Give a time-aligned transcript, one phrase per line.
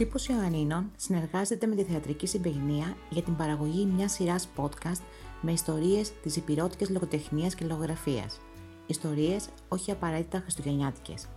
[0.00, 5.00] Τύπος Ιωαννίνων συνεργάζεται με τη Θεατρική Συμπεγνία για την παραγωγή μιας σειράς podcast
[5.40, 8.40] με ιστορίες της υπηρώτικης λογοτεχνίας και λογογραφίας.
[8.86, 11.28] Ιστορίες όχι απαραίτητα χριστουγεννιάτικες.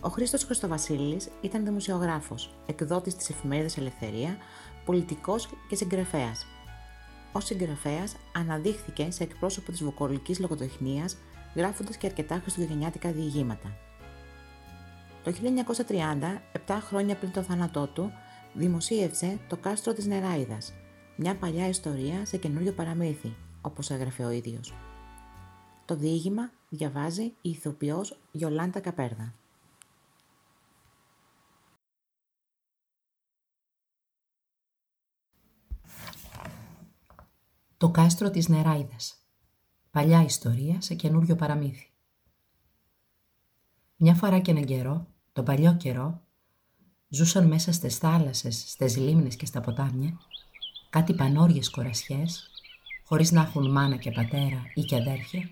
[0.00, 4.36] Ο Χρήστος Χριστοβασίλης ήταν δημοσιογράφος, εκδότης της εφημερίδας Ελευθερία,
[4.84, 6.46] πολιτικός και συγγραφέας.
[7.32, 11.16] Ω συγγραφέας, αναδείχθηκε σε εκπρόσωπο της βοκολικής λογοτεχνίας,
[11.54, 13.76] γράφοντας και αρκετά χριστουγεννιάτικα διηγήματα.
[15.22, 18.12] Το 1930, 7 χρόνια πριν το θάνατό του,
[18.54, 20.72] δημοσίευσε το κάστρο της Νεράιδας,
[21.16, 24.74] μια παλιά ιστορία σε καινούριο παραμύθι, όπως έγραφε ο ίδιος.
[25.84, 29.34] Το διήγημα διαβάζει η ηθοποιός Γιολάντα Καπέρδα.
[37.76, 39.16] Το κάστρο της Νεράιδας.
[39.90, 41.91] Παλιά ιστορία σε καινούριο παραμύθι.
[44.04, 46.22] Μια φορά και έναν καιρό, τον παλιό καιρό,
[47.08, 50.18] ζούσαν μέσα στις θάλασσες, στις λίμνες και στα ποτάμια,
[50.90, 52.50] κάτι πανόριες κορασιές,
[53.04, 55.48] χωρίς να έχουν μάνα και πατέρα ή και αδέρφια,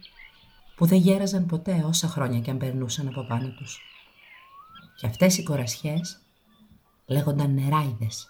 [0.76, 3.80] που δεν γέραζαν ποτέ όσα χρόνια και αν περνούσαν από πάνω τους.
[4.96, 6.20] Και αυτές οι κορασιές
[7.06, 8.28] λέγονταν νεράιδες.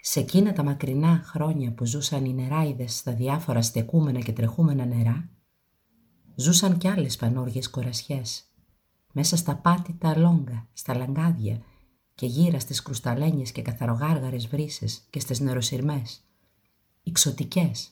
[0.00, 5.28] Σε εκείνα τα μακρινά χρόνια που ζούσαν οι νεράιδες στα διάφορα στεκούμενα και τρεχούμενα νερά,
[6.34, 8.47] ζούσαν κι άλλες πανόριες κορασιές,
[9.18, 11.62] μέσα στα πάτητα λόγκα, στα λαγκάδια
[12.14, 16.24] και γύρα στις κρουσταλένιες και καθαρογάργαρες βρύσες και στις νεροσυρμές.
[17.02, 17.90] Ιξωτικές.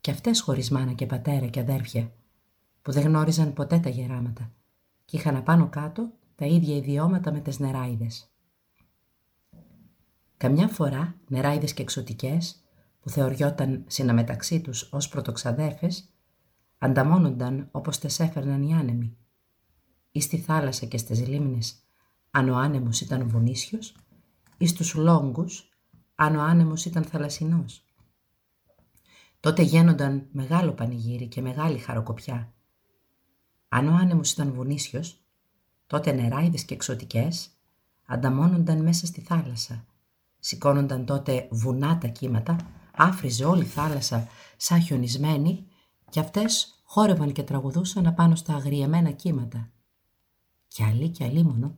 [0.00, 2.12] Και αυτές χωρίς μάνα και πατέρα και αδέρφια,
[2.82, 4.52] που δεν γνώριζαν ποτέ τα γεράματα
[5.04, 8.30] και είχαν απάνω κάτω τα ίδια ιδιώματα με τις νεράιδες.
[10.36, 12.56] Καμιά φορά νεράιδες και εξωτικές,
[13.00, 16.08] που θεωριόταν συναμεταξύ τους ως πρωτοξαδέρφες,
[16.78, 19.16] ανταμώνονταν όπως τες έφερναν οι άνεμοι
[20.16, 21.74] ή στη θάλασσα και στις λίμνες,
[22.30, 23.96] αν ο άνεμος ήταν βουνίσιος,
[24.56, 25.68] ή στους λόγκους,
[26.14, 27.84] αν ο άνεμος ήταν θαλασσινός.
[29.40, 32.52] Τότε γένονταν μεγάλο πανηγύρι και μεγάλη χαροκοπιά.
[33.68, 35.24] Αν ο άνεμος ήταν βουνίσιος,
[35.86, 37.50] τότε νεράιδες και εξωτικές
[38.06, 39.84] ανταμώνονταν μέσα στη θάλασσα.
[40.38, 42.56] Σηκώνονταν τότε βουνά τα κύματα,
[42.92, 45.66] άφριζε όλη η θάλασσα σαν χιονισμένη
[46.10, 49.68] και αυτές χόρευαν και τραγουδούσαν απάνω στα αγριεμένα κύματα
[50.74, 51.76] και αλλή και αλίμονο,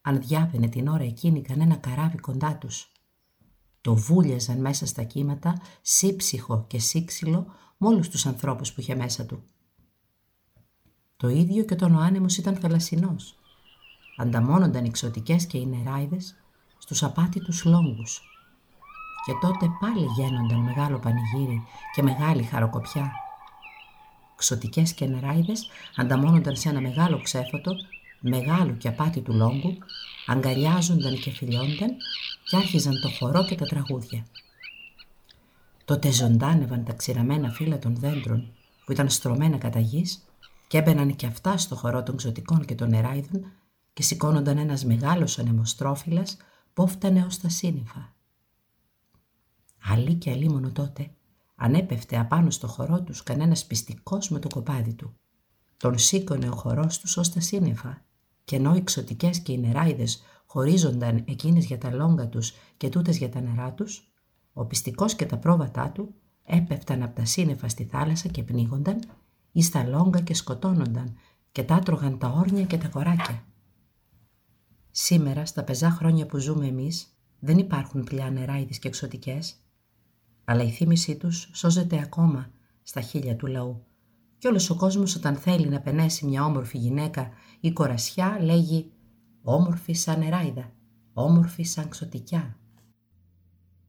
[0.00, 2.92] αν διάβαινε την ώρα εκείνη κανένα καράβι κοντά τους.
[3.80, 9.26] Το βούλιαζαν μέσα στα κύματα, σύψυχο και σύξυλο, με όλους τους ανθρώπους που είχε μέσα
[9.26, 9.42] του.
[11.16, 13.38] Το ίδιο και τον ο άνεμος ήταν θαλασσινός.
[14.16, 16.34] Ανταμώνονταν οι ξωτικές και οι νεράιδες
[16.78, 18.20] στους απάτητους λόγκους.
[19.26, 21.62] Και τότε πάλι γένονταν μεγάλο πανηγύρι
[21.94, 23.12] και μεγάλη χαροκοπιά.
[24.36, 27.74] Ξωτικές και νεράιδες ανταμώνονταν σε ένα μεγάλο ξέφωτο
[28.22, 29.74] μεγάλου και απάτη του λόγκου,
[30.26, 31.96] αγκαλιάζονταν και φιλιόνταν
[32.44, 34.26] και άρχιζαν το χορό και τα τραγούδια.
[35.84, 38.52] Τότε ζωντάνευαν τα ξηραμένα φύλλα των δέντρων
[38.84, 40.24] που ήταν στρωμένα κατά γης
[40.68, 43.52] και έμπαιναν και αυτά στο χορό των ξωτικών και των νεράιδων
[43.92, 46.36] και σηκώνονταν ένας μεγάλος ανεμοστρόφυλλας
[46.72, 48.14] που έφτανε ως τα σύννεφα.
[49.82, 51.10] Αλλή και αλίμονο τότε
[51.54, 55.16] ανέπεφτε απάνω στο χορό τους κανένας πιστικός με το κοπάδι του.
[55.76, 58.04] Τον σήκωνε ο χορός τους ως τα σύννεφα
[58.44, 63.18] και ενώ οι ξωτικές και οι νεράιδες χωρίζονταν εκείνες για τα λόγκα τους και τούτες
[63.18, 64.12] για τα νερά τους,
[64.52, 69.00] ο πιστικός και τα πρόβατά του έπεφταν από τα σύννεφα στη θάλασσα και πνίγονταν
[69.52, 71.16] ή στα λόγκα και σκοτώνονταν
[71.52, 73.44] και τάτρωγαν τα όρνια και τα κοράκια.
[74.90, 79.56] Σήμερα, στα πεζά χρόνια που ζούμε εμείς, δεν υπάρχουν πια νεράιδες και εξωτικές,
[80.44, 82.50] αλλά η θύμησή τους σώζεται ακόμα
[82.82, 83.86] στα χείλια του λαού
[84.42, 87.30] και όλος ο κόσμος όταν θέλει να πενέσει μια όμορφη γυναίκα
[87.60, 88.92] ή κορασιά λέγει
[89.42, 90.72] «όμορφη σαν νεράιδα,
[91.12, 92.56] όμορφη σαν ξωτικιά».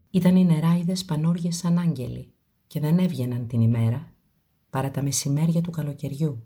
[0.10, 2.34] Ήταν οι νεράιδες πανόριες σαν άγγελοι
[2.68, 4.14] και δεν έβγαιναν την ημέρα
[4.70, 6.46] παρά τα μεσημέρια του καλοκαιριού,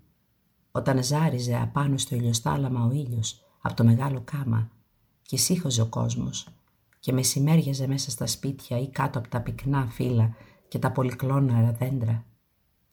[0.71, 4.71] όταν ζάριζε απάνω στο ηλιοστάλαμα ο ήλιος από το μεγάλο κάμα
[5.21, 6.48] και σύχοζε ο κόσμος
[7.00, 10.36] και μεσημέριαζε μέσα στα σπίτια ή κάτω από τα πυκνά φύλλα
[10.68, 12.25] και τα πολυκλώναρα δέντρα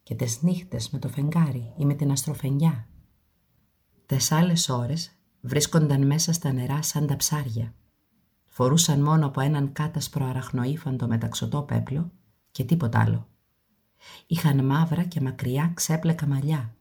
[0.04, 2.88] και τις νύχτες με το φεγγάρι ή με την αστροφενιά.
[4.06, 7.74] Τες άλλες ώρες βρίσκονταν μέσα στα νερά σαν τα ψάρια.
[8.46, 12.10] Φορούσαν μόνο από έναν κάτασπρο αραχνοήφαντο μεταξωτό πέπλο
[12.50, 13.28] και τίποτα άλλο.
[14.26, 16.76] Είχαν μαύρα και μακριά ξέπλεκα μαλλιά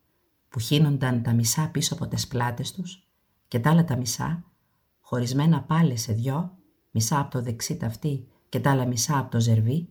[0.49, 3.07] που χύνονταν τα μισά πίσω από τις πλάτες τους
[3.47, 4.43] και τα άλλα τα μισά,
[4.99, 6.57] χωρισμένα πάλι σε δυο,
[6.91, 9.89] μισά από το δεξί ταυτί και τα άλλα μισά από το ζερβί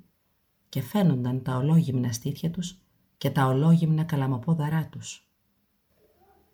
[0.68, 2.81] και φαίνονταν τα ολόγυμνα στήθια τους
[3.22, 5.28] και τα ολόγυμνα καλαμοπόδαρά τους.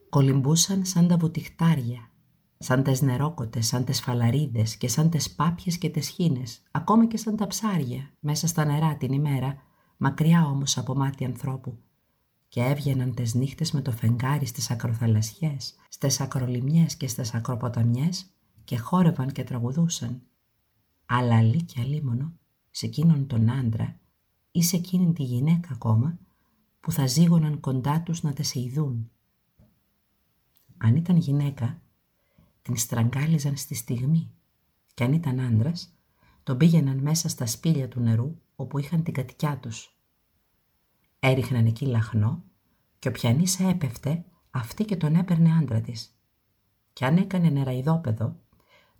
[0.08, 2.10] Κολυμπούσαν σαν τα βουτυχτάρια
[2.58, 7.16] σαν τες νερόκοτες, σαν τες φαλαρίδες και σαν τες πάπιες και τες χίνες, ακόμα και
[7.16, 9.62] σαν τα ψάρια, μέσα στα νερά την ημέρα,
[9.96, 11.78] μακριά όμως από μάτι ανθρώπου.
[12.48, 18.26] Και έβγαιναν τες νύχτες με το φεγγάρι στις ακροθαλασσιές, στις ακρολιμιές και στις ακροποταμιές
[18.64, 20.22] και χόρευαν και τραγουδούσαν.
[21.06, 22.32] Αλλά αλήκια λίμωνο,
[22.70, 24.00] σε εκείνον τον άντρα
[24.50, 26.18] ή σε εκείνη τη γυναίκα ακόμα,
[26.80, 29.10] που θα ζήγωναν κοντά τους να τες ειδούν.
[30.78, 31.82] Αν ήταν γυναίκα,
[32.62, 34.30] την στραγγάλιζαν στη στιγμή
[34.94, 35.94] και αν ήταν άντρας,
[36.42, 39.98] τον πήγαιναν μέσα στα σπήλια του νερού όπου είχαν την κατοικιά τους.
[41.18, 42.42] Έριχναν εκεί λαχνό
[42.98, 46.18] και οποιανής έπεφτε αυτή και τον έπαιρνε άντρα της.
[46.92, 48.36] Και αν έκανε νεραϊδόπεδο,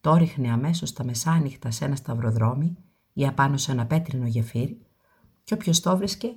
[0.01, 2.77] το ρίχνε αμέσως τα μεσάνυχτα σε ένα σταυροδρόμι
[3.13, 4.87] ή απάνω σε ένα πέτρινο γεφύρι
[5.45, 6.37] και όποιος το βρίσκε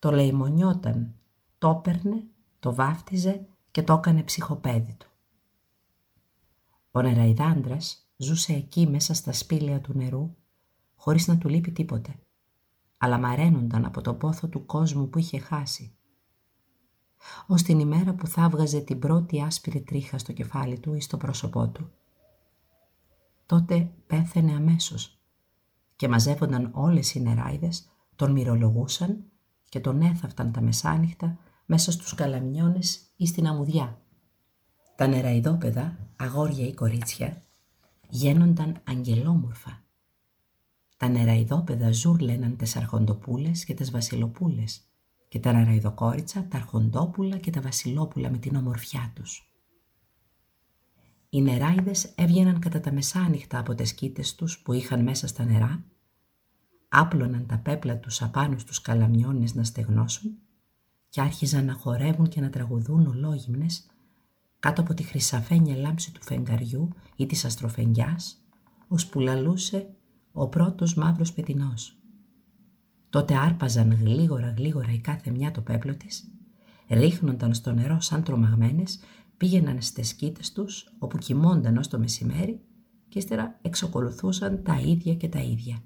[0.00, 1.14] το λεημονιόταν,
[1.58, 2.24] το έπαιρνε,
[2.58, 5.06] το βάφτιζε και το έκανε ψυχοπέδι του.
[6.90, 10.36] Ο νεραϊδάντρας ζούσε εκεί μέσα στα σπήλαια του νερού,
[10.96, 12.18] χωρίς να του λείπει τίποτε,
[12.98, 15.94] αλλά μαραίνονταν από το πόθο του κόσμου που είχε χάσει.
[17.46, 21.68] Ως την ημέρα που θαύγαζε την πρώτη άσπρη τρίχα στο κεφάλι του ή στο πρόσωπό
[21.68, 21.90] του.
[23.46, 25.20] Τότε πέθαινε αμέσως
[25.96, 29.29] και μαζεύονταν όλες οι νεράιδες, τον μυρολογούσαν
[29.70, 34.00] και τον έθαυταν τα μεσάνυχτα μέσα στους καλαμιώνες ή στην αμμουδιά.
[34.96, 37.42] Τα νεραϊδόπεδα, αγόρια ή κορίτσια,
[38.08, 39.82] γένονταν αγγελόμορφα.
[40.96, 44.80] Τα νεραϊδόπεδα ζούρλαιναν τις αρχοντοπούλες και τις βασιλοπούλες
[45.28, 49.54] και τα νεραϊδοκόριτσα τα αρχοντόπουλα και τα βασιλόπουλα με την ομορφιά τους.
[51.28, 55.84] Οι νεράιδες έβγαιναν κατά τα μεσάνυχτα από τις κήτες τους που είχαν μέσα στα νερά,
[56.92, 60.38] άπλωναν τα πέπλα τους απάνω στους καλαμιώνες να στεγνώσουν
[61.08, 63.86] και άρχιζαν να χορεύουν και να τραγουδούν ολόγυμνες
[64.58, 68.44] κάτω από τη χρυσαφένια λάμψη του φεγγαριού ή της αστροφενγιάς,
[68.88, 69.88] ως που λαλούσε
[70.32, 71.98] ο πρώτος μαύρος πετινός.
[73.10, 76.24] Τότε άρπαζαν γλίγορα γλίγορα η κάθε μια το πέπλο της,
[76.88, 79.00] ρίχνονταν στο νερό σαν τρομαγμένες,
[79.36, 82.60] πήγαιναν στις σκήτες τους όπου κοιμόνταν ως το μεσημέρι
[83.08, 85.82] και ύστερα εξοκολουθούσαν τα ίδια και τα ίδια.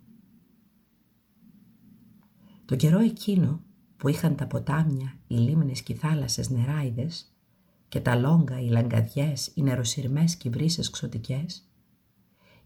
[2.65, 3.61] Το καιρό εκείνο
[3.97, 7.35] που είχαν τα ποτάμια, οι λίμνες και οι θάλασσες νεράιδες
[7.89, 11.69] και τα λόγκα, οι λαγκαδιές, οι νεροσυρμές και οι βρύσες ξωτικές,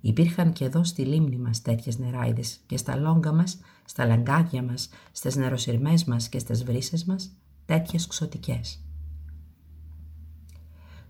[0.00, 4.89] υπήρχαν και εδώ στη λίμνη μας τέτοιες νεράιδες και στα λόγκα μας, στα λαγκάδια μας,
[5.12, 8.83] στις νεροσυρμές μας και στις βρύσες μας τέτοιες ξωτικές.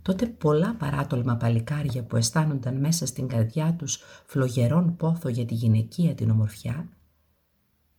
[0.03, 6.15] Τότε πολλά παράτολμα παλικάρια που αισθάνονταν μέσα στην καρδιά τους φλογερόν πόθο για τη γυναικεία
[6.15, 6.89] την ομορφιά,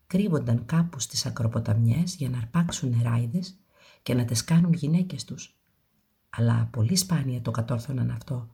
[0.09, 3.57] κρύβονταν κάπου στις ακροποταμιές για να αρπάξουν νεράιδες
[4.03, 5.59] και να τες κάνουν γυναίκες τους.
[6.29, 8.49] Αλλά πολύ σπάνια το κατόρθωναν αυτό,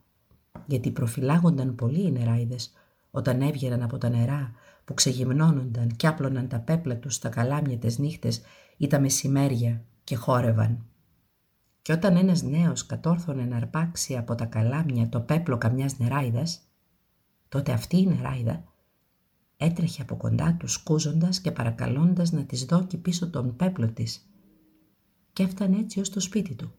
[0.65, 2.71] γιατί προφυλάγονταν πολύ οι νεράιδες
[3.11, 4.51] όταν έβγαιναν από τα νερά
[4.85, 8.41] που ξεγυμνώνονταν και άπλωναν τα πέπλα τους στα καλάμια τις νύχτες
[8.77, 10.85] ή τα μεσημέρια και χόρευαν.
[11.81, 16.61] Και όταν ένας νέος κατόρθωνε να αρπάξει από τα καλάμια το πέπλο καμιάς νεράιδας,
[17.49, 18.63] τότε αυτή η νεράιδα
[19.57, 24.29] έτρεχε από κοντά τους σκούζοντας και παρακαλώντας να της δώσει πίσω τον πέπλο της
[25.33, 26.71] και έφτανε έτσι ως το σπίτι του.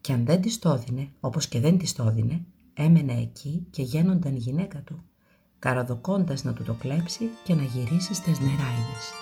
[0.00, 3.82] Και αν δεν της το έδινε, όπως και δεν της το έδινε, έμενε εκεί και
[3.82, 5.02] γένονταν γυναίκα του,
[5.58, 9.12] καραδοκώντας να του το κλέψει και να γυρίσει στις νεράιδες.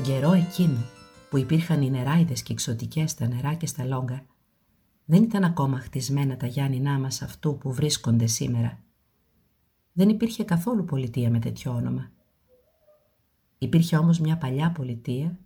[0.00, 0.78] Τον καιρό εκείνο
[1.30, 4.26] που υπήρχαν οι νεράιδες και εξωτικές στα νερά και στα λόγκα,
[5.04, 8.78] δεν ήταν ακόμα χτισμένα τα Γιάννηνά μας αυτού που βρίσκονται σήμερα.
[9.92, 12.10] Δεν υπήρχε καθόλου πολιτεία με τέτοιο όνομα.
[13.58, 15.38] Υπήρχε όμως μια παλιά πολιτεία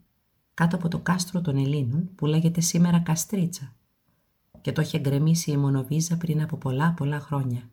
[0.55, 3.77] κάτω από το κάστρο των Ελλήνων που λέγεται σήμερα Καστρίτσα
[4.61, 7.71] και το είχε γκρεμίσει η Μονοβίζα πριν από πολλά πολλά χρόνια.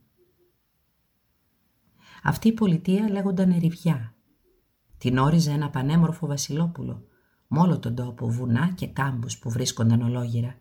[2.23, 4.15] Αυτή η πολιτεία λέγονταν Εριβιά
[5.01, 7.05] την όριζε ένα πανέμορφο βασιλόπουλο,
[7.47, 10.55] με όλο τον τόπο βουνά και κάμπους που βρίσκονταν ολόγυρα.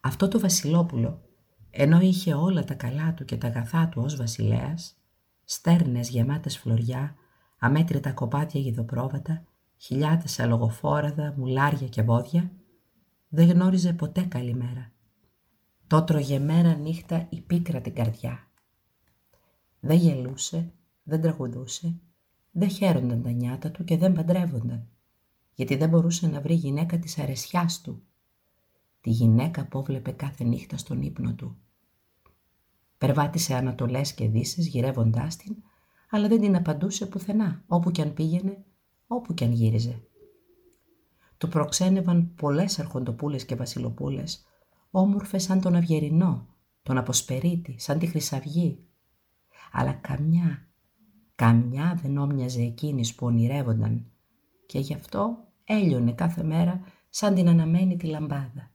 [0.00, 1.22] Αυτό το βασιλόπουλο,
[1.70, 4.96] ενώ είχε όλα τα καλά του και τα αγαθά του ως βασιλέας,
[5.44, 7.14] στέρνες γεμάτες φλωριά,
[7.58, 9.44] αμέτρητα κοπάτια γιδοπρόβατα,
[9.76, 12.50] χιλιάδες αλογοφόραδα, μουλάρια και βόδια,
[13.28, 14.92] δεν γνώριζε ποτέ καλή μέρα.
[15.86, 18.48] Το τρώγε μέρα νύχτα η πίκρα την καρδιά.
[19.80, 22.00] Δεν γελούσε, δεν τραγουδούσε,
[22.50, 24.88] δεν χαίρονταν τα νιάτα του και δεν παντρεύονταν,
[25.54, 28.02] γιατί δεν μπορούσε να βρει γυναίκα της αρεσιάς του.
[29.00, 31.56] Τη γυναίκα που έβλεπε κάθε νύχτα στον ύπνο του.
[32.98, 35.56] Περβάτησε ανατολές και δύσεις γυρεύοντάς την,
[36.10, 38.64] αλλά δεν την απαντούσε πουθενά, όπου κι αν πήγαινε,
[39.06, 40.02] όπου κι αν γύριζε.
[41.38, 44.44] Του προξένευαν πολλές αρχοντοπούλες και βασιλοπούλες,
[44.90, 46.46] όμορφες σαν τον Αυγερινό,
[46.82, 48.84] τον Αποσπερίτη, σαν τη Χρυσαυγή.
[49.72, 50.69] Αλλά καμιά,
[51.40, 54.06] καμιά δεν όμοιαζε εκείνης που ονειρεύονταν
[54.66, 56.80] και γι' αυτό έλειωνε κάθε μέρα
[57.10, 58.70] σαν την αναμένη τη λαμπάδα.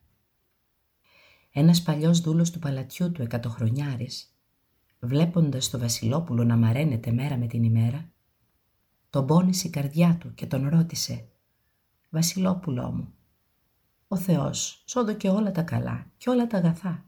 [1.51, 4.35] Ένας παλιός δούλος του παλατιού του εκατοχρονιάρης,
[4.99, 8.09] βλέποντας το Βασιλόπουλο να μαραίνεται μέρα με την ημέρα,
[9.09, 11.27] τον πόνησε η καρδιά του και τον ρώτησε
[12.09, 13.13] «Βασιλόπουλό μου,
[14.07, 17.05] ο Θεός σώδω και όλα τα καλά και όλα τα αγαθά.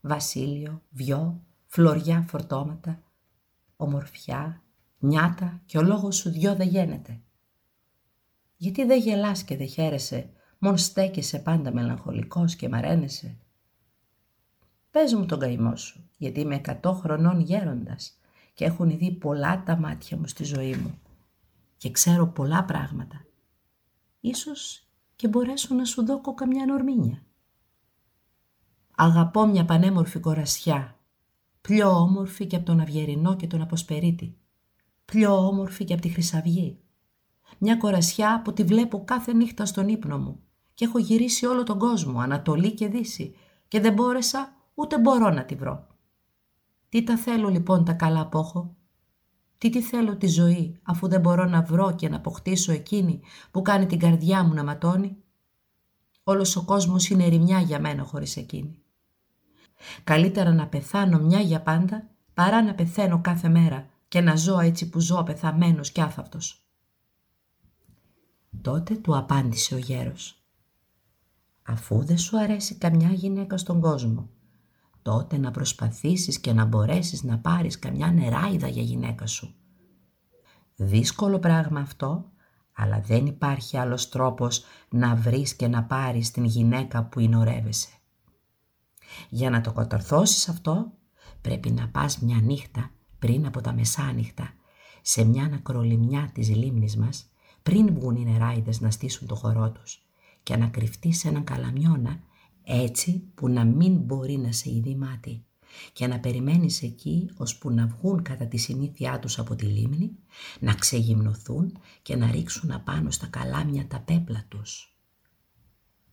[0.00, 3.02] Βασίλειο, βιό, φλωριά φορτώματα,
[3.76, 4.63] ομορφιά,
[5.04, 7.20] νιάτα και ο λόγος σου δυο δεν γίνεται.
[8.56, 13.38] Γιατί δεν γελάς και δεν χαίρεσαι, μον στέκεσαι πάντα μελαγχολικός και μαραίνεσαι.
[14.90, 18.18] Πες μου τον καημό σου, γιατί είμαι εκατό χρονών γέροντας
[18.54, 20.98] και έχουν δει πολλά τα μάτια μου στη ζωή μου
[21.76, 23.24] και ξέρω πολλά πράγματα.
[24.20, 27.22] Ίσως και μπορέσω να σου δώκω καμιά νορμίνια.
[28.96, 30.98] Αγαπώ μια πανέμορφη κορασιά,
[31.60, 34.38] πιο όμορφη και από τον Αυγερινό και τον Αποσπερίτη,
[35.04, 36.78] πιο όμορφη και από τη Χρυσαυγή.
[37.58, 40.40] Μια κορασιά που τη βλέπω κάθε νύχτα στον ύπνο μου
[40.74, 43.34] και έχω γυρίσει όλο τον κόσμο, Ανατολή και Δύση
[43.68, 45.86] και δεν μπόρεσα ούτε μπορώ να τη βρω.
[46.88, 48.76] Τι τα θέλω λοιπόν τα καλά που έχω.
[49.58, 53.20] Τι τη θέλω τη ζωή αφού δεν μπορώ να βρω και να αποκτήσω εκείνη
[53.50, 55.16] που κάνει την καρδιά μου να ματώνει;
[56.24, 58.78] Όλος ο κόσμος είναι ερημιά για μένα χωρίς εκείνη.
[60.04, 64.88] Καλύτερα να πεθάνω μια για πάντα παρά να πεθαίνω κάθε μέρα και να ζω έτσι
[64.88, 66.66] που ζω πεθαμένος κι άθαυτος.
[68.60, 70.44] Τότε του απάντησε ο γέρος.
[71.62, 74.28] Αφού δεν σου αρέσει καμιά γυναίκα στον κόσμο,
[75.02, 79.54] τότε να προσπαθήσεις και να μπορέσεις να πάρεις καμιά νεράιδα για γυναίκα σου.
[80.76, 82.32] Δύσκολο πράγμα αυτό,
[82.72, 87.90] αλλά δεν υπάρχει άλλος τρόπος να βρεις και να πάρεις την γυναίκα που εινορεύεσαι.
[89.28, 90.92] Για να το κατορθώσεις αυτό,
[91.40, 92.93] πρέπει να πας μια νύχτα
[93.24, 94.54] πριν από τα μεσάνυχτα
[95.02, 97.30] σε μια ανακρολιμιά της λίμνης μας,
[97.62, 100.02] πριν βγουν οι νεράιδες να στήσουν το χορό τους
[100.42, 102.20] και να κρυφτείς σε έναν καλαμιώνα
[102.64, 105.44] έτσι που να μην μπορεί να σε ειδεί μάτι
[105.92, 110.10] και να περιμένεις εκεί ώσπου να βγουν κατά τη συνήθειά τους από τη λίμνη,
[110.60, 114.96] να ξεγυμνοθούν και να ρίξουν απάνω στα καλάμια τα πέπλα τους.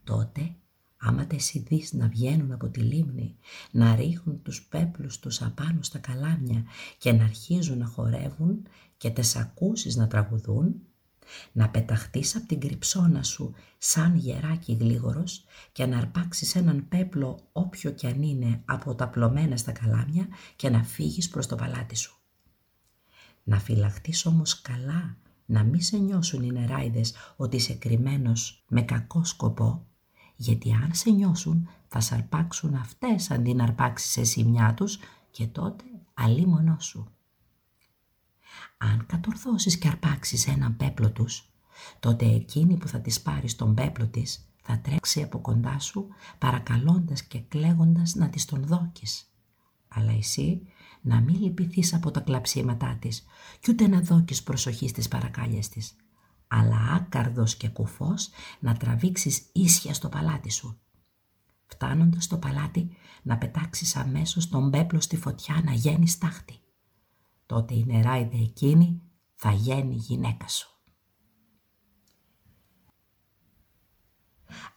[0.04, 0.56] Τότε,
[1.04, 3.36] άμα τες ειδείς να βγαίνουν από τη λίμνη,
[3.72, 6.64] να ρίχνουν τους πέπλους τους απάνω στα καλάμια
[6.98, 8.68] και να αρχίζουν να χορεύουν
[8.98, 10.76] και τες ακούσεις να τραγουδούν,
[11.52, 17.92] να πεταχτείς από την κρυψώνα σου σαν γεράκι γλίγορος και να αρπάξεις έναν πέπλο όποιο
[17.92, 22.16] κι αν είναι από τα πλωμένα στα καλάμια και να φύγεις προς το παλάτι σου.
[23.44, 29.26] Να φυλαχτείς όμως καλά, να μη σε νιώσουν οι νεράιδες ότι είσαι κρυμμένος με κακό
[29.26, 29.86] σκοπό,
[30.42, 35.00] γιατί αν σε νιώσουν θα σ' αρπάξουν αυτές αντί να αρπάξεις εσύ μια τους
[35.32, 35.84] και τότε
[36.14, 37.08] αλίμονό σου.
[38.78, 41.52] Αν κατορθώσεις και αρπάξεις έναν πέπλο τους,
[42.00, 46.08] τότε εκείνη που θα της πάρεις τον πέπλο της θα τρέξει από κοντά σου
[46.38, 49.32] παρακαλώντας και κλαίγοντας να της τον δώκεις.
[49.88, 50.62] Αλλά εσύ
[51.02, 53.26] να μην λυπηθείς από τα κλαψίματά της
[53.60, 55.96] κι ούτε να δώκεις προσοχή στις παρακάλιες της,
[56.54, 58.30] αλλά άκαρδος και κουφός
[58.60, 60.80] να τραβήξεις ίσια στο παλάτι σου.
[61.66, 66.62] Φτάνοντας στο παλάτι να πετάξεις αμέσως τον πέπλο στη φωτιά να γίνει στάχτη
[67.52, 69.02] τότε η νεράιδα εκείνη
[69.36, 70.70] θα γίνει γυναίκα σου.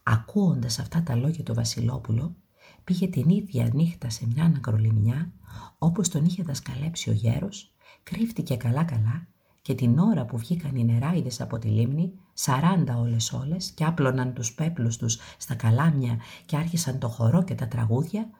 [0.02, 2.36] Ακούοντας αυτά τα λόγια το Βασιλόπουλο,
[2.84, 5.32] πήγε την ίδια νύχτα σε μια ανακρολιμνιά,
[5.78, 9.28] όπως τον είχε δασκαλέψει ο γέρος, κρύφτηκε καλά-καλά
[9.64, 14.34] και την ώρα που βγήκαν οι νεράιδες από τη λίμνη, σαράντα όλες όλες και άπλωναν
[14.34, 16.16] τους πέπλους τους στα καλάμια
[16.46, 18.30] και άρχισαν το χορό και τα τραγούδια,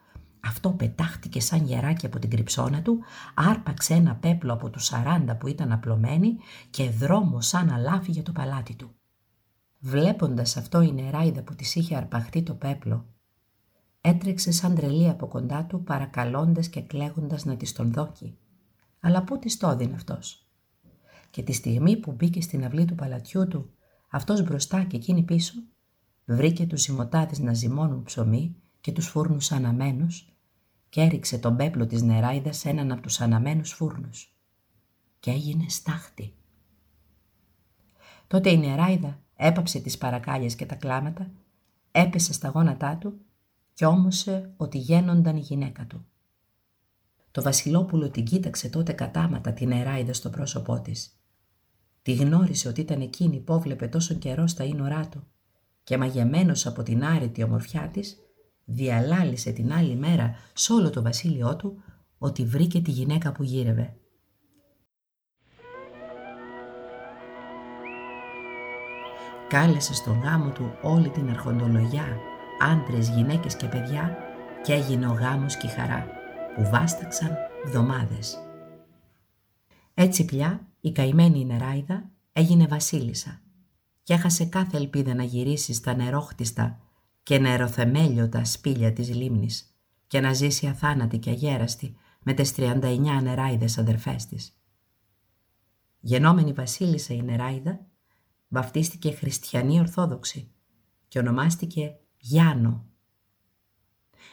[0.40, 2.98] αυτό πετάχτηκε σαν γεράκι από την κρυψώνα του,
[3.34, 6.36] άρπαξε ένα πέπλο από τους σαράντα που ήταν απλωμένοι
[6.70, 8.94] και δρόμο σαν αλάφι για το παλάτι του.
[9.78, 13.06] Βλέποντας αυτό η νεράιδα που της είχε αρπαχτεί το πέπλο,
[14.00, 18.38] έτρεξε σαν τρελή από κοντά του παρακαλώντας και κλαίγοντας να της τον δώκει.
[19.00, 20.43] Αλλά πού της το έδινε αυτός;
[21.34, 23.70] Και τη στιγμή που μπήκε στην αυλή του παλατιού του,
[24.10, 25.54] αυτός μπροστά και εκείνη πίσω,
[26.24, 30.32] βρήκε τους ζυμωτάδες να ζυμώνουν ψωμί και τους φούρνους αναμένους
[30.88, 34.36] και έριξε τον πέπλο της νεράιδας σε έναν από τους αναμένους φούρνους
[35.20, 36.34] και έγινε στάχτη.
[38.26, 41.30] Τότε η νεράιδα έπαψε τις παρακάλιες και τα κλάματα,
[41.90, 43.20] έπεσε στα γόνατά του
[43.72, 46.06] και όμωσε ότι γένονταν η γυναίκα του.
[47.30, 51.18] Το βασιλόπουλο την κοίταξε τότε κατάματα την νεράιδα στο πρόσωπό της.
[52.04, 55.26] Τη γνώρισε ότι ήταν εκείνη που έβλεπε τόσο καιρό στα ίνορά του
[55.84, 58.16] και μαγεμένος από την άρρητη ομορφιά της,
[58.64, 61.82] διαλάλησε την άλλη μέρα σ' όλο το βασίλειό του
[62.18, 63.96] ότι βρήκε τη γυναίκα που γύρευε.
[69.48, 72.16] Κάλεσε στον γάμο του όλη την αρχοντολογιά,
[72.60, 74.16] άντρες, γυναίκες και παιδιά
[74.64, 76.06] και έγινε ο γάμος και η χαρά
[76.54, 78.38] που βάσταξαν βδομάδες.
[79.94, 83.42] Έτσι πια η καημένη νεράιδα έγινε βασίλισσα
[84.02, 86.80] και έχασε κάθε ελπίδα να γυρίσει στα νερόχτιστα
[87.22, 89.76] και νεροθεμέλιωτα σπήλια της λίμνης
[90.06, 94.58] και να ζήσει αθάνατη και αγέραστη με τις 39 νεράιδες αδερφές της.
[96.00, 97.86] Γενόμενη βασίλισσα η νεράιδα
[98.48, 100.50] βαφτίστηκε χριστιανή ορθόδοξη
[101.08, 102.86] και ονομάστηκε Γιάννο.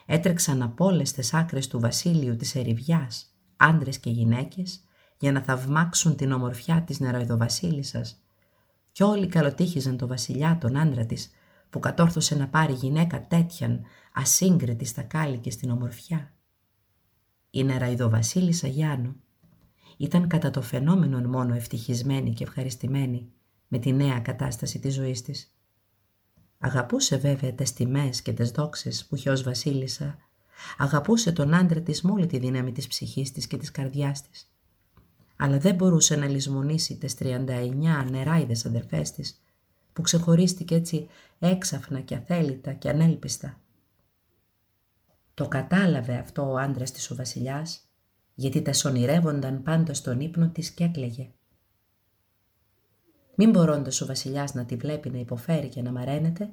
[0.05, 4.86] Έτρεξαν από όλες τις άκρες του βασίλειου της Ερηβιάς, άντρες και γυναίκες,
[5.22, 8.22] για να θαυμάξουν την ομορφιά της νεροειδοβασίλισσας
[8.92, 11.31] κι όλοι καλοτύχιζαν το βασιλιά τον άντρα της
[11.70, 13.81] που κατόρθωσε να πάρει γυναίκα τέτοιαν
[14.14, 16.34] ασύγκριτη στα κάλλη και στην ομορφιά.
[17.50, 19.16] Η νεραϊδοβασίλισσα Γιάννου
[19.98, 23.29] ήταν κατά το φαινόμενο μόνο ευτυχισμένη και ευχαριστημένη
[23.68, 25.55] με τη νέα κατάσταση της ζωής της.
[26.60, 30.18] Αγαπούσε βέβαια τις τιμές και τις δόξες που είχε ως βασίλισσα,
[30.77, 34.50] αγαπούσε τον άντρα της με όλη τη δύναμη της ψυχής της και της καρδιάς της
[35.44, 39.42] αλλά δεν μπορούσε να λησμονήσει τις 39 νεράιδες αδερφές της,
[39.94, 41.08] που ξεχωρίστηκε έτσι
[41.40, 43.60] έξαφνα και αθέλητα και ανέλπιστα.
[45.34, 47.82] Το κατάλαβε αυτό ο άντρας της ο βασιλιάς,
[48.34, 51.30] γιατί τα σονηρεύονταν πάντα στον ύπνο της και έκλαιγε.
[53.36, 56.50] Μην μπορώντας ο βασιλιάς να τη βλέπει να υποφέρει και να μαραίνεται,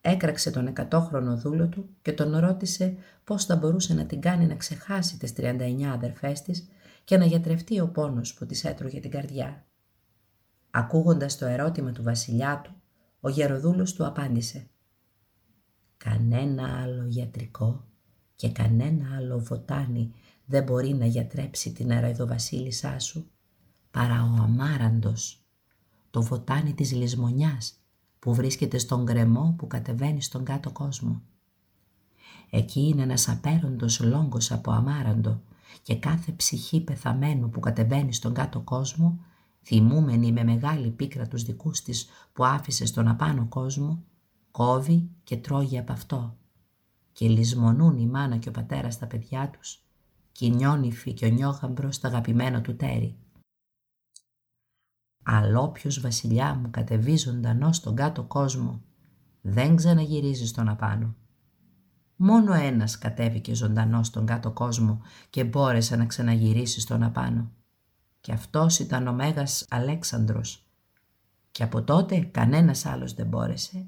[0.00, 4.54] έκραξε τον εκατόχρονο δούλο του και τον ρώτησε πώς θα μπορούσε να την κάνει να
[4.54, 6.68] ξεχάσει τις 39 αδερφές της
[7.08, 9.66] και να γιατρευτεί ο πόνος που της έτρωγε την καρδιά.
[10.70, 12.72] Ακούγοντας το ερώτημα του βασιλιά του,
[13.20, 14.70] ο γεροδούλος του απάντησε
[15.96, 17.84] «Κανένα άλλο γιατρικό
[18.34, 20.12] και κανένα άλλο βοτάνι
[20.44, 23.30] δεν μπορεί να γιατρέψει την αεροειδοβασίλισσά σου
[23.90, 25.46] παρά ο αμάραντος,
[26.10, 27.74] το βοτάνι της λησμονιάς
[28.18, 31.22] που βρίσκεται στον γκρεμό που κατεβαίνει στον κάτω κόσμο.
[32.50, 35.42] Εκεί είναι ένας απέροντος λόγκος από αμάραντο
[35.82, 39.18] και κάθε ψυχή πεθαμένου που κατεβαίνει στον κάτω κόσμο,
[39.62, 44.04] θυμούμενη με μεγάλη πίκρα τους δικούς της που άφησε στον απάνω κόσμο,
[44.50, 46.36] κόβει και τρώγει από αυτό.
[47.12, 49.82] Και λησμονούν η μάνα και ο πατέρας στα παιδιά τους,
[50.32, 53.16] και η νιόνυφη και ο νιόγαμπρος στα αγαπημένο του τέρι.
[55.22, 58.82] Αλλά όποιος βασιλιά μου κατεβεί ζωντανό στον κάτω κόσμο,
[59.40, 61.14] δεν ξαναγυρίζει στον απάνω.
[62.20, 67.50] Μόνο ένας κατέβηκε ζωντανός στον κάτω κόσμο και μπόρεσε να ξαναγυρίσει στον απάνω.
[68.20, 70.66] Και αυτός ήταν ο Μέγας Αλέξανδρος.
[71.50, 73.86] Και από τότε κανένας άλλος δεν μπόρεσε,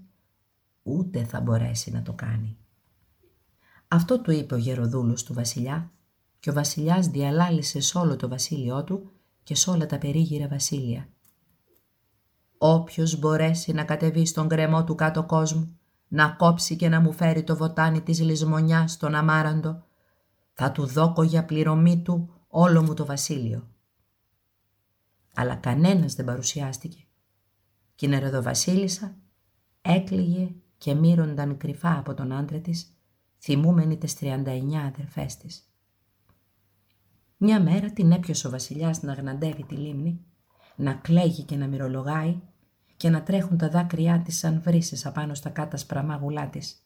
[0.82, 2.56] ούτε θα μπορέσει να το κάνει.
[3.88, 5.92] Αυτό του είπε ο γεροδούλος του βασιλιά
[6.40, 9.10] και ο βασιλιάς διαλάλησε σ' όλο το βασίλειό του
[9.42, 11.08] και σ' όλα τα περίγυρα βασίλεια.
[12.58, 15.78] Όποιος μπορέσει να κατεβεί στον γκρεμό του κάτω κόσμου
[16.12, 19.84] να κόψει και να μου φέρει το βοτάνι της λησμονιάς στον αμάραντο,
[20.52, 23.68] θα του δώκω για πληρωμή του όλο μου το βασίλειο.
[25.34, 27.04] Αλλά κανένας δεν παρουσιάστηκε.
[27.94, 29.16] Κι η νεροδοβασίλισσα
[29.82, 32.96] έκλειγε και μύρονταν κρυφά από τον άντρα της,
[33.38, 35.72] θυμούμενη τις 39 αδερφές της.
[37.36, 40.24] Μια μέρα την έπιωσε ο βασιλιάς να γναντεύει τη λίμνη,
[40.76, 42.40] να κλαίγει και να μυρολογάει
[43.00, 46.76] και να τρέχουν τα δάκρυά της σαν βρύσες απάνω στα κάτασπρα μάγουλά της.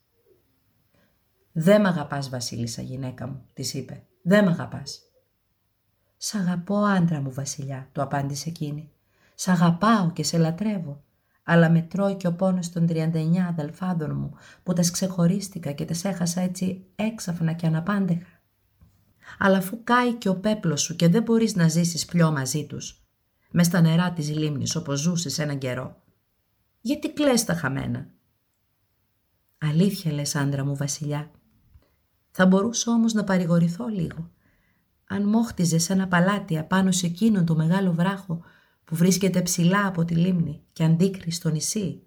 [1.53, 4.03] «Δεν μ' αγαπάς, Βασίλισσα, γυναίκα μου», της είπε.
[4.23, 5.01] «Δεν μ' αγαπάς».
[6.17, 8.91] «Σ' αγαπώ, άντρα μου, Βασιλιά», του απάντησε εκείνη.
[9.35, 11.03] «Σ' αγαπάω και σε λατρεύω,
[11.43, 16.05] αλλά με τρώει και ο πόνος των 39 αδελφάδων μου που τας ξεχωρίστηκα και τας
[16.05, 18.41] έχασα έτσι έξαφνα και αναπάντεχα.
[19.39, 23.05] Αλλά αφού κάει και ο πέπλος σου και δεν μπορείς να ζήσεις πιο μαζί τους,
[23.51, 26.03] μες στα νερά της λίμνης όπως ζούσες έναν καιρό,
[26.87, 28.09] γιατί κλαις τα χαμένα;
[29.59, 31.31] Αλήθεια λες άντρα μου βασιλιά.
[32.31, 34.31] Θα μπορούσα όμως να παρηγορηθώ λίγο.
[35.07, 38.41] Αν μόχτιζε ένα παλάτι απάνω σε εκείνον το μεγάλο βράχο
[38.85, 42.03] που βρίσκεται ψηλά από τη λίμνη και αντίκρι στο νησί.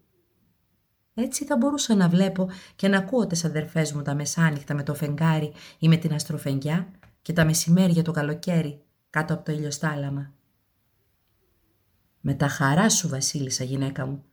[1.13, 4.93] Έτσι θα μπορούσα να βλέπω και να ακούω τις αδερφές μου τα μεσάνυχτα με το
[4.93, 10.33] φεγγάρι ή με την αστροφεγγιά και τα μεσημέρια το καλοκαίρι κάτω από το ηλιοστάλαμα.
[12.19, 14.26] «Με τα χαρά σου, Βασίλισσα γυναίκα μου,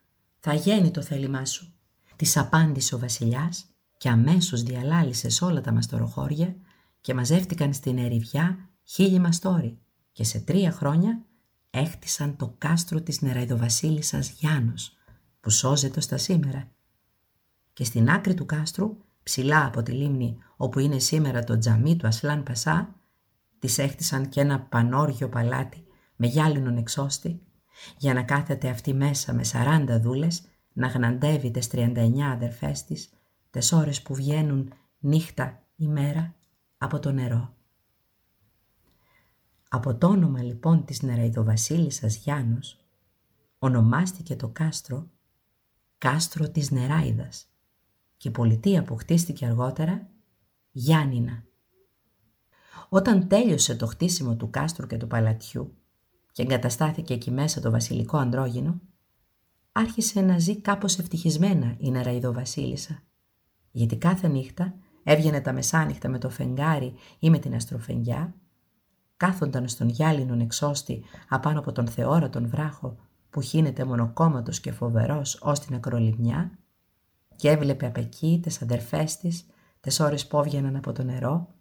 [0.47, 1.73] θα γίνει το θέλημά σου»,
[2.17, 6.57] της απάντησε ο βασιλιάς και αμέσως διαλάλησε σε όλα τα μαστοροχώρια
[7.01, 9.79] και μαζεύτηκαν στην ερηβιά χίλιοι μαστόροι
[10.13, 11.25] και σε τρία χρόνια
[11.71, 14.93] έχτισαν το κάστρο της νεραϊδοβασίλισσας Γιάννος
[15.41, 16.71] που σώζεται στα σήμερα.
[17.73, 22.07] Και στην άκρη του κάστρου, ψηλά από τη λίμνη όπου είναι σήμερα το τζαμί του
[22.07, 22.95] Ασλάν Πασά,
[23.59, 25.85] της έχτισαν και ένα πανόργιο παλάτι
[26.17, 27.41] με γυάλινον εξώστη
[27.99, 33.11] για να κάθεται αυτή μέσα με 40 δούλες να γναντεύει τις 39 αδερφές της
[33.51, 36.35] τις ώρες που βγαίνουν νύχτα ημέρα
[36.79, 37.55] από το νερό.
[39.69, 42.79] Από το όνομα λοιπόν της νεραϊδοβασίλισσας Γιάννος
[43.59, 45.09] ονομάστηκε το κάστρο
[45.99, 47.49] κάστρο της Νεράιδας
[48.17, 50.09] και η πολιτεία που χτίστηκε αργότερα
[50.71, 51.45] Γιάννηνα.
[52.89, 55.75] Όταν τέλειωσε το χτίσιμο του κάστρου και του παλατιού
[56.35, 58.81] και εγκαταστάθηκε εκεί μέσα το βασιλικό ανδρόγυνο,
[59.73, 63.03] άρχισε να ζει κάπως ευτυχισμένα η Νεραϊδοβασίλισσα,
[63.71, 68.35] γιατί κάθε νύχτα έβγαινε τα μεσάνυχτα με το φεγγάρι ή με την αστροφενγιά,
[69.17, 72.97] κάθονταν στον γυάλινον εξώστη απάνω από τον θεόρατον βράχο
[73.31, 76.59] που χύνεται μονοκόμματος και φοβερός ως την ακρολιμνιά
[77.37, 79.47] και έβλεπε απ' εκεί τις αδερφές της
[79.81, 81.54] τις ώρες που έβγαιναν από το νερό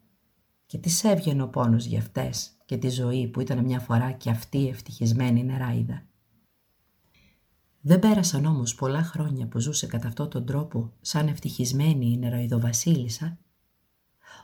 [0.73, 4.29] και τις έβγαινε ο πόνος για αυτές και τη ζωή που ήταν μια φορά και
[4.29, 6.05] αυτή ευτυχισμένη νεράιδα.
[7.81, 13.39] Δεν πέρασαν όμως πολλά χρόνια που ζούσε κατά αυτόν τον τρόπο σαν ευτυχισμένη η νεροειδοβασίλισσα,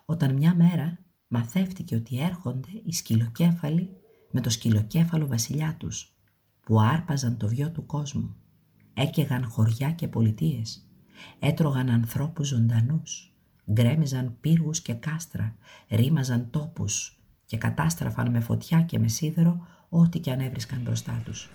[0.06, 3.98] όταν μια μέρα μαθεύτηκε ότι έρχονται οι σκυλοκέφαλοι
[4.32, 6.16] με το σκυλοκέφαλο βασιλιά τους,
[6.66, 8.36] που άρπαζαν το βιό του κόσμου,
[8.94, 10.88] έκαιγαν χωριά και πολιτείες,
[11.40, 13.34] έτρωγαν ανθρώπους ζωντανούς,
[13.72, 15.56] γκρέμιζαν πύργους και κάστρα,
[15.90, 21.50] ρήμαζαν τόπους και κατάστραφαν με φωτιά και με σίδερο ό,τι και αν έβρισκαν μπροστά τους.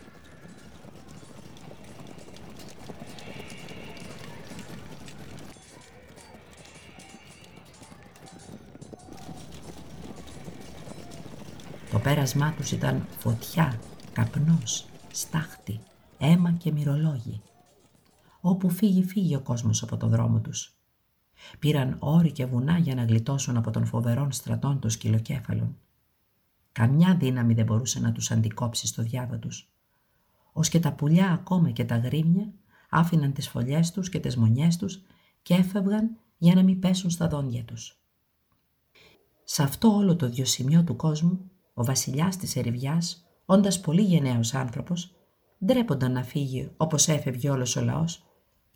[11.91, 13.79] Το πέρασμά τους ήταν φωτιά,
[14.13, 15.81] καπνός, στάχτη,
[16.19, 17.43] αίμα και μυρολόγοι.
[18.41, 20.74] Όπου φύγει φύγει ο κόσμος από το δρόμο τους.
[21.59, 25.77] Πήραν όρη και βουνά για να γλιτώσουν από τον φοβερών στρατών των σκυλοκέφαλων.
[26.73, 29.69] Καμιά δύναμη δεν μπορούσε να τους αντικόψει στο διάβα τους.
[30.53, 32.53] Ως και τα πουλιά ακόμα και τα γρήμια
[32.89, 35.03] άφηναν τις φωλιές τους και τις μονιές τους
[35.43, 37.99] και έφευγαν για να μην πέσουν στα δόντια τους.
[39.45, 45.15] Σε αυτό όλο το διοσημείο του κόσμου, ο βασιλιάς της Ερηβιάς, όντας πολύ γενναίος άνθρωπος,
[45.65, 48.23] ντρέπονταν να φύγει όπως έφευγε όλος ο λαός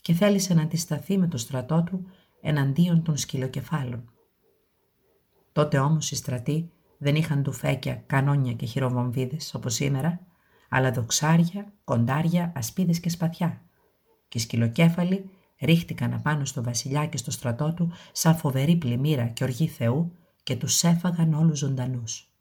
[0.00, 2.06] και θέλησε να αντισταθεί με το στρατό του
[2.40, 4.12] εναντίον των σκυλοκεφάλων.
[5.52, 10.20] Τότε όμως οι στρατοί δεν είχαν τουφέκια, κανόνια και χειροβομβίδες όπως σήμερα,
[10.68, 13.62] αλλά δοξάρια, κοντάρια, ασπίδες και σπαθιά.
[14.28, 19.44] Και οι σκυλοκέφαλοι ρίχτηκαν απάνω στο βασιλιά και στο στρατό του σαν φοβερή πλημμύρα και
[19.44, 22.32] οργή Θεού και τους έφαγαν όλους ζωντανούς.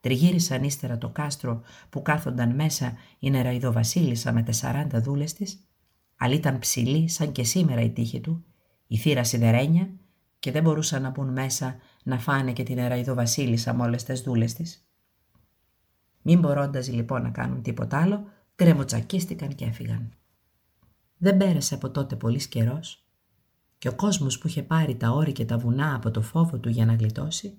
[0.00, 5.64] Τριγύρισαν ύστερα το κάστρο που κάθονταν μέσα η νεραϊδοβασίλισσα με τεσσαράντα δούλες της,
[6.16, 8.44] αλλά ήταν ψηλή σαν και σήμερα η τύχη του,
[8.90, 9.90] η θύρα σιδερένια
[10.38, 14.54] και δεν μπορούσαν να μπουν μέσα να φάνε και την νεραϊδοβασίλισσα με όλες τις δούλες
[14.54, 14.88] της.
[16.22, 18.24] Μην μπορώντας λοιπόν να κάνουν τίποτα άλλο,
[18.54, 20.12] κρεμοτσακίστηκαν και έφυγαν.
[21.16, 23.04] Δεν πέρασε από τότε πολύς καιρός
[23.78, 26.68] και ο κόσμος που είχε πάρει τα όρη και τα βουνά από το φόβο του
[26.68, 27.58] για να γλιτώσει,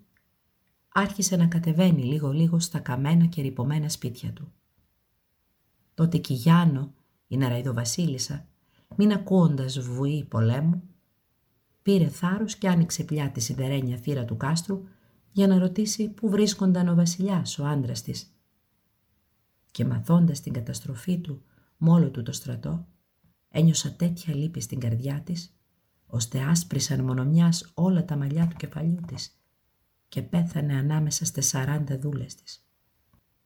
[0.90, 4.52] άρχισε να κατεβαίνει λίγο-λίγο στα καμένα και ρηπομένα σπίτια του.
[5.94, 6.94] Τότε και η Γιάννο,
[7.28, 8.46] η νεραϊδοβασίλισσα,
[8.96, 10.91] μην ακούοντας βουή πολέμου,
[11.82, 14.84] πήρε θάρρος και άνοιξε πια τη σιδερένια θύρα του κάστρου
[15.32, 18.36] για να ρωτήσει πού βρίσκονταν ο βασιλιάς, ο άντρας της.
[19.72, 21.44] Και μαθώντας την καταστροφή του
[21.78, 22.88] μόλο του το στρατό,
[23.50, 25.56] ένιωσα τέτοια λύπη στην καρδιά της,
[26.06, 29.36] ώστε άσπρισαν μονομιάς όλα τα μαλλιά του κεφαλιού της
[30.08, 32.66] και πέθανε ανάμεσα στις σαράντα δούλες της.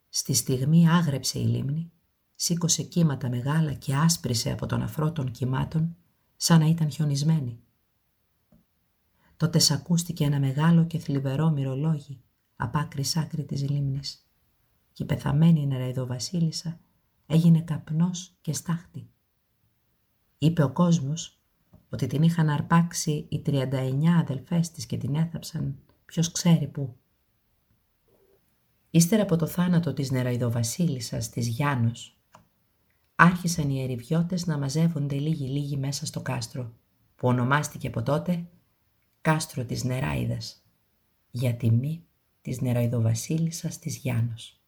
[0.10, 1.91] Στη στιγμή άγρεψε η λίμνη,
[2.36, 5.95] σήκωσε κύματα μεγάλα και άσπρισε από τον αφρό των κυμάτων
[6.36, 7.60] σαν να ήταν χιονισμένη.
[9.38, 9.82] Τότε σ'
[10.19, 12.21] ένα μεγάλο και θλιβερό μυρολόγι
[12.56, 14.26] απ' άκρη σ' άκρη της λίμνης
[14.93, 16.80] και η πεθαμένη νεραϊδοβασίλισσα
[17.26, 19.10] έγινε καπνός και στάχτη.
[20.38, 21.39] Είπε ο κόσμος
[21.89, 26.95] ότι την είχαν αρπάξει οι 39 αδελφές της και την έθαψαν ποιος ξέρει πού.
[28.89, 32.19] Ύστερα από το θάνατο της νεραϊδοβασίλισσας της Γιάννος,
[33.15, 36.74] άρχισαν οι ερηβιώτες να μαζεύονται λίγοι-λίγοι μέσα στο κάστρο,
[37.15, 38.50] που ονομάστηκε από τότε
[39.26, 40.64] κάστρο της Νεράιδας,
[41.32, 42.06] για τιμή
[42.42, 44.64] της νεροειδοβασίλισσας της Γιάννος.